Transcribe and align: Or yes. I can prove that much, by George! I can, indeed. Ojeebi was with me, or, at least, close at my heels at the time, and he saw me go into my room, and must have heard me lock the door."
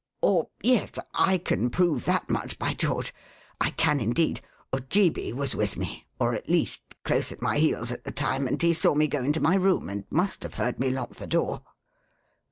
Or 0.21 0.47
yes. 0.63 0.93
I 1.13 1.37
can 1.37 1.69
prove 1.69 2.05
that 2.05 2.27
much, 2.27 2.57
by 2.57 2.73
George! 2.73 3.13
I 3.59 3.69
can, 3.69 3.99
indeed. 3.99 4.41
Ojeebi 4.73 5.31
was 5.31 5.53
with 5.53 5.77
me, 5.77 6.07
or, 6.19 6.33
at 6.33 6.49
least, 6.49 6.81
close 7.03 7.31
at 7.31 7.39
my 7.43 7.59
heels 7.59 7.91
at 7.91 8.03
the 8.03 8.11
time, 8.11 8.47
and 8.47 8.59
he 8.59 8.73
saw 8.73 8.95
me 8.95 9.05
go 9.07 9.23
into 9.23 9.39
my 9.39 9.53
room, 9.53 9.89
and 9.89 10.05
must 10.09 10.41
have 10.41 10.55
heard 10.55 10.79
me 10.79 10.89
lock 10.89 11.17
the 11.17 11.27
door." 11.27 11.61